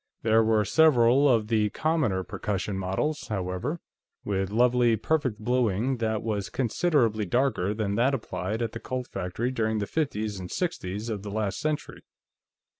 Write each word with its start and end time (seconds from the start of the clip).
There 0.23 0.43
were 0.43 0.65
several 0.65 1.29
of 1.29 1.45
the 1.47 1.69
commoner 1.69 2.23
percussion 2.23 2.75
models, 2.75 3.27
however, 3.27 3.79
with 4.25 4.49
lovely, 4.49 4.95
perfect 4.95 5.37
bluing 5.37 5.97
that 5.97 6.23
was 6.23 6.49
considerably 6.49 7.25
darker 7.27 7.71
than 7.75 7.93
that 7.97 8.15
applied 8.15 8.63
at 8.63 8.71
the 8.71 8.79
Colt 8.79 9.05
factory 9.07 9.51
during 9.51 9.77
the 9.77 9.85
'fifties 9.85 10.39
and 10.39 10.49
'sixties 10.49 11.07
of 11.09 11.21
the 11.21 11.29
last 11.29 11.59
century. 11.59 12.01